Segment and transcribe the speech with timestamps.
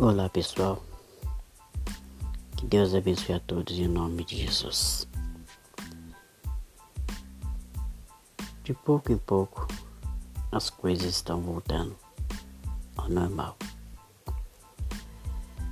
[0.00, 0.80] Olá pessoal,
[2.56, 5.08] que Deus abençoe a todos em nome de Jesus.
[8.62, 9.66] De pouco em pouco
[10.52, 11.96] as coisas estão voltando
[12.96, 13.56] ao normal.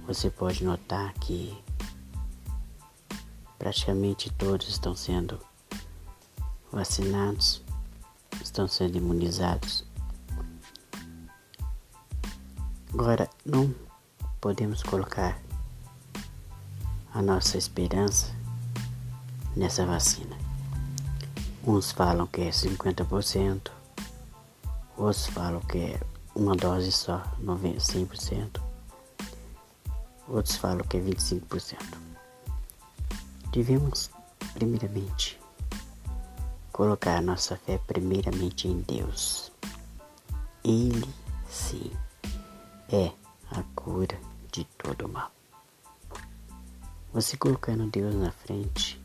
[0.08, 1.56] Você pode notar que
[3.56, 5.38] praticamente todos estão sendo
[6.72, 7.62] vacinados,
[8.42, 9.84] estão sendo imunizados.
[12.92, 13.85] Agora, não
[14.46, 15.36] podemos colocar
[17.12, 18.32] a nossa esperança
[19.56, 20.38] nessa vacina.
[21.66, 23.72] Uns falam que é 50%,
[24.96, 26.00] outros falam que é
[26.32, 28.62] uma dose só, 100%,
[30.28, 31.80] outros falam que é 25%.
[33.50, 34.10] Devemos,
[34.54, 35.40] primeiramente,
[36.70, 39.50] colocar a nossa fé primeiramente em Deus.
[40.62, 41.12] Ele
[41.50, 41.90] sim
[42.88, 43.10] é
[43.50, 44.16] a cura
[44.56, 45.30] de todo mal.
[47.12, 48.98] Você colocando Deus na frente,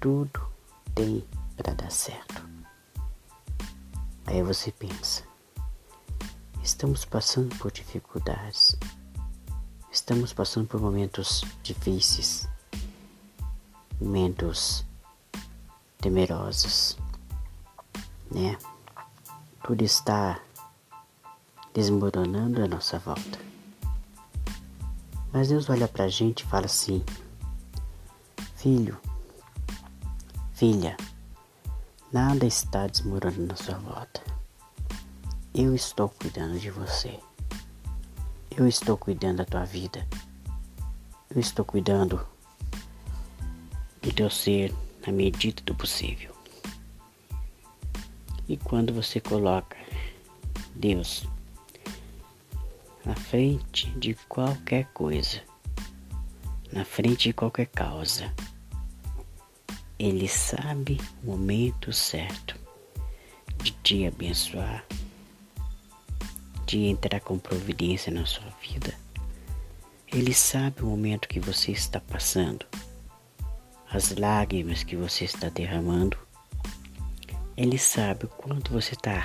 [0.00, 0.44] tudo
[0.92, 1.24] tem
[1.56, 2.42] para dar certo.
[4.26, 5.22] Aí você pensa,
[6.64, 8.76] estamos passando por dificuldades,
[9.92, 12.48] estamos passando por momentos difíceis,
[14.00, 14.84] momentos
[15.98, 16.98] temerosos,
[18.32, 18.58] né?
[19.62, 20.40] Tudo está
[21.72, 23.48] desmoronando a nossa volta.
[25.32, 27.04] Mas Deus olha para a gente e fala assim:
[28.56, 28.98] Filho,
[30.52, 30.96] filha,
[32.12, 34.22] nada está desmoronando na sua volta.
[35.54, 37.18] Eu estou cuidando de você.
[38.56, 40.06] Eu estou cuidando da tua vida.
[41.30, 42.26] Eu estou cuidando
[44.02, 44.74] do teu ser
[45.06, 46.34] na medida do possível.
[48.48, 49.76] E quando você coloca
[50.74, 51.26] Deus
[53.08, 55.40] na frente de qualquer coisa,
[56.70, 58.30] na frente de qualquer causa.
[59.98, 62.54] Ele sabe o momento certo
[63.62, 64.84] de te abençoar,
[66.66, 68.94] de entrar com providência na sua vida.
[70.08, 72.66] Ele sabe o momento que você está passando,
[73.90, 76.18] as lágrimas que você está derramando.
[77.56, 79.24] Ele sabe o quanto você está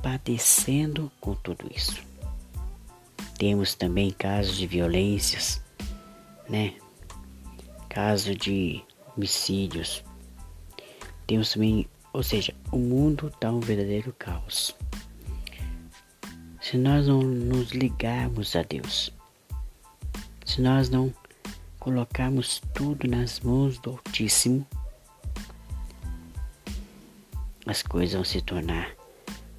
[0.00, 2.09] padecendo com tudo isso.
[3.40, 5.62] Temos também casos de violências,
[6.46, 6.74] né?
[7.88, 8.84] Caso de
[9.16, 10.04] homicídios.
[11.26, 14.76] Temos também, ou seja, o mundo está um verdadeiro caos.
[16.60, 19.10] Se nós não nos ligarmos a Deus,
[20.44, 21.10] se nós não
[21.78, 24.66] colocarmos tudo nas mãos do Altíssimo,
[27.64, 28.94] as coisas vão se tornar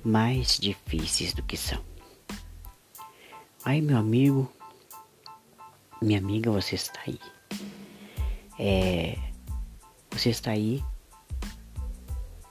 [0.04, 1.91] mais difíceis do que são.
[3.64, 4.52] Aí, meu amigo,
[6.02, 7.20] minha amiga, você está aí.
[8.58, 9.16] É,
[10.10, 10.84] você está aí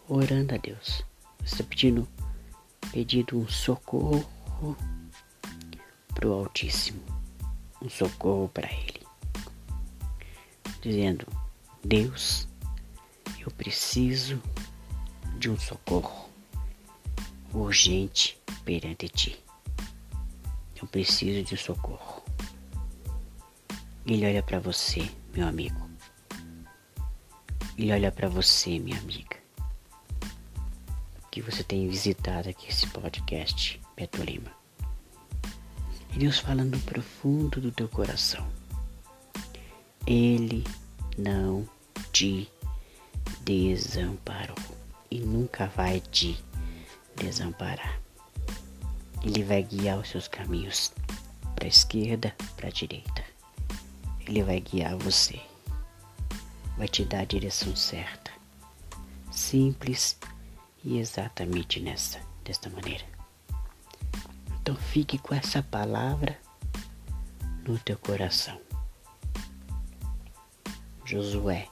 [0.09, 1.04] orando a Deus.
[1.41, 2.09] Você está pedindo,
[2.93, 4.25] pedindo um socorro
[6.15, 7.03] para o Altíssimo,
[7.82, 9.04] um socorro para Ele,
[10.81, 11.27] dizendo:
[11.84, 12.47] Deus,
[13.41, 14.41] eu preciso
[15.38, 16.31] de um socorro
[17.53, 19.50] urgente perante Ti.
[20.80, 22.22] Eu preciso de socorro.
[24.06, 25.88] Ele olha para você, meu amigo.
[27.76, 29.36] Ele olha para você, minha amiga.
[31.30, 34.50] Que você tem visitado aqui esse podcast, Beto Lima.
[36.14, 38.47] E Deus fala no profundo do teu coração.
[40.06, 40.64] Ele
[41.16, 41.68] não
[42.10, 42.50] te
[43.42, 44.56] desamparou
[45.10, 46.42] e nunca vai te
[47.16, 48.00] desamparar.
[49.22, 50.92] Ele vai guiar os seus caminhos
[51.54, 53.25] para a esquerda, para a direita.
[54.26, 55.41] Ele vai guiar você.
[56.78, 58.30] Vai te dar a direção certa.
[59.30, 60.16] Simples
[60.83, 63.04] e exatamente nessa, desta maneira.
[64.62, 66.39] Então fique com essa palavra
[67.66, 68.59] no teu coração.
[71.04, 71.68] Josué,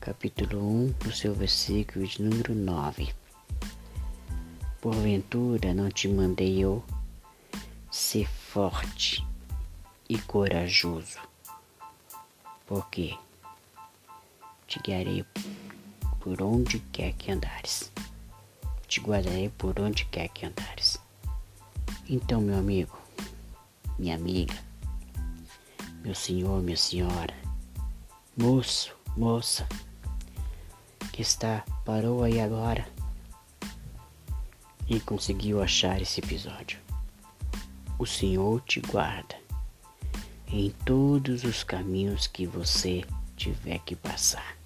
[0.00, 3.14] capítulo 1, no seu versículo de número 9.
[4.84, 6.84] Porventura não te mandei eu
[7.90, 9.26] ser forte
[10.06, 11.18] e corajoso,
[12.66, 13.16] porque
[14.68, 15.24] te guiarei
[16.20, 17.90] por onde quer que andares,
[18.86, 21.00] te guardarei por onde quer que andares.
[22.06, 22.94] Então, meu amigo,
[23.98, 24.62] minha amiga,
[26.02, 27.34] meu senhor, minha senhora,
[28.36, 29.66] moço, moça,
[31.10, 32.93] que está, parou aí agora
[34.88, 36.78] e conseguiu achar esse episódio.
[37.98, 39.36] O Senhor te guarda
[40.48, 43.04] em todos os caminhos que você
[43.36, 44.56] tiver que passar.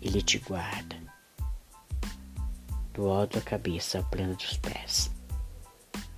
[0.00, 0.96] Ele te guarda
[2.92, 5.10] do alto da cabeça ao plano dos pés.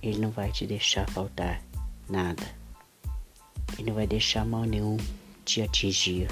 [0.01, 1.61] Ele não vai te deixar faltar
[2.09, 2.43] nada.
[3.77, 4.97] Ele não vai deixar mal nenhum
[5.45, 6.29] te atingir.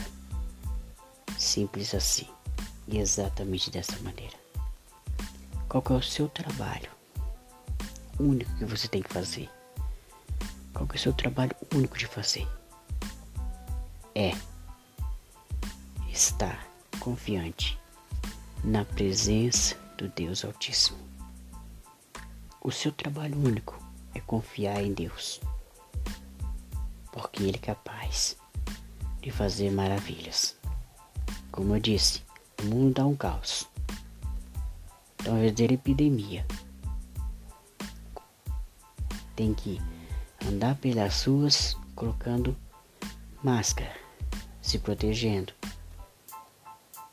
[1.37, 2.27] Simples assim.
[2.87, 4.40] E exatamente dessa maneira.
[5.71, 6.91] Qual é o seu trabalho?
[8.19, 9.49] Único que você tem que fazer.
[10.73, 12.45] Qual é o seu trabalho único de fazer?
[14.13, 14.33] É
[16.09, 16.67] estar
[16.99, 17.79] confiante
[18.65, 20.99] na presença do Deus Altíssimo.
[22.61, 23.81] O seu trabalho único
[24.13, 25.39] é confiar em Deus,
[27.13, 28.35] porque Ele é capaz
[29.21, 30.53] de fazer maravilhas.
[31.49, 32.23] Como eu disse,
[32.61, 33.70] o mundo dá um caos.
[35.23, 36.45] Talvez ter epidemia.
[39.35, 39.81] Tem que
[40.47, 42.57] andar pelas ruas colocando
[43.43, 43.95] máscara,
[44.61, 45.53] se protegendo.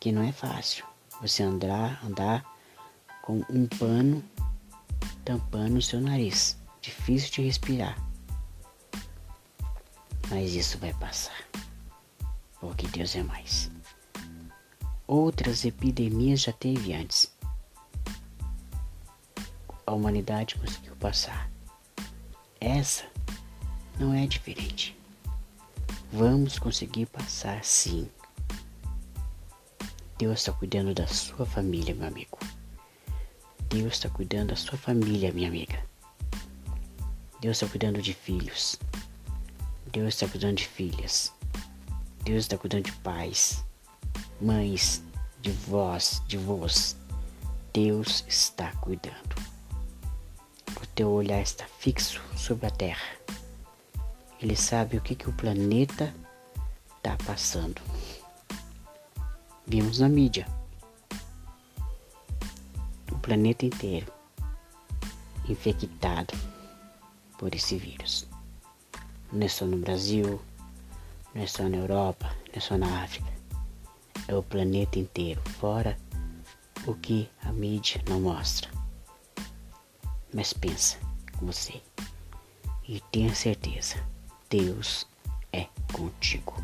[0.01, 0.85] Que não é fácil
[1.21, 2.45] você andar, andar
[3.23, 4.25] com um pano
[5.25, 6.57] tampando o seu nariz.
[6.81, 8.03] Difícil de respirar.
[10.31, 11.37] Mas isso vai passar.
[12.61, 13.71] Porque Deus é mais.
[15.07, 17.28] Outras epidemias já teve antes.
[19.89, 21.51] A humanidade conseguiu passar.
[22.61, 23.07] Essa
[23.99, 24.95] não é diferente.
[26.13, 28.07] Vamos conseguir passar sim.
[30.19, 32.39] Deus está cuidando da sua família, meu amigo.
[33.71, 35.83] Deus está cuidando da sua família, minha amiga.
[37.41, 38.79] Deus está cuidando de filhos.
[39.91, 41.33] Deus está cuidando de filhas.
[42.25, 43.65] Deus está cuidando de pais,
[44.39, 45.03] mães,
[45.41, 46.95] de vós, de vós.
[47.73, 49.38] Deus está cuidando.
[50.99, 53.09] O teu olhar está fixo sobre a terra.
[54.43, 56.13] Ele sabe o que, que o planeta
[56.97, 57.81] está passando.
[59.65, 60.45] Vimos na mídia
[63.29, 64.11] planeta inteiro
[65.47, 66.33] infectado
[67.37, 68.27] por esse vírus.
[69.31, 70.41] Não é só no Brasil,
[71.35, 73.31] não é só na Europa, não é só na África.
[74.27, 75.99] É o planeta inteiro, fora
[76.87, 78.78] o que a mídia não mostra.
[80.33, 80.99] Mas pensa
[81.39, 81.81] com você
[82.87, 83.97] e tenha certeza,
[84.49, 85.07] Deus
[85.53, 86.55] é contigo.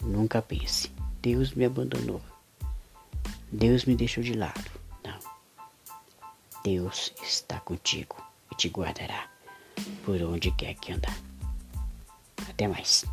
[0.00, 0.90] Nunca pense,
[1.20, 2.20] Deus me abandonou.
[3.50, 4.82] Deus me deixou de lado.
[6.64, 8.16] Deus está contigo
[8.52, 9.28] e te guardará
[10.04, 11.16] por onde quer que andar.
[12.48, 13.04] Até mais.